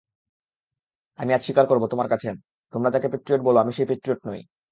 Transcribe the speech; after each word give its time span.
আমি 1.19 1.31
আজ 1.33 1.41
স্বীকার 1.45 1.65
করব 1.67 1.83
তোমার 1.87 2.07
কাছে,–তোমরা 2.09 2.89
যাকে 2.91 3.07
পেট্রিয়ট 3.13 3.41
বলো 3.43 3.57
আমি 3.59 3.71
সেই 3.73 3.87
পেট্রিয়ট 3.89 4.19
নই। 4.27 4.41